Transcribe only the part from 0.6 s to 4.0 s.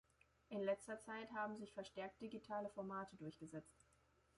letzter Zeit haben sich verstärkt digitale Formate durchgesetzt.